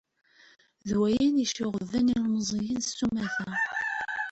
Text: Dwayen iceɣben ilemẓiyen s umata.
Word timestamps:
Dwayen 0.89 1.35
iceɣben 1.45 2.11
ilemẓiyen 2.13 2.81
s 2.83 2.99
umata. 3.05 3.51